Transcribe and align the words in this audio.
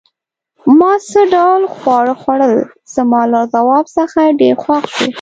ما 0.77 0.91
څه 1.09 1.21
ډول 1.33 1.61
خواړه 1.75 2.13
خوړل؟ 2.21 2.55
زما 2.95 3.21
له 3.33 3.39
ځواب 3.53 3.85
څخه 3.97 4.19
ډېر 4.39 4.55
خوښ 4.63 4.83
شو. 4.95 5.07